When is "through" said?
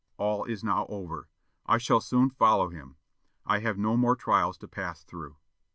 5.03-5.35